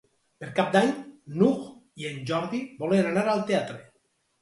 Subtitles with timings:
[0.43, 0.89] Per Cap d'Any
[1.35, 1.69] n'Hug
[2.05, 3.83] i en Jordi volen anar al teatre.